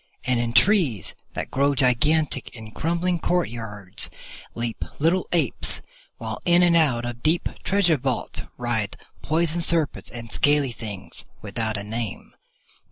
[0.23, 4.09] And in trees that grow gigantic in crumbling courtyards
[4.55, 5.83] leap little apes,
[6.17, 11.77] while in and out of deep treasure vaults writhe poison serpents and scaly things without
[11.77, 12.33] a name.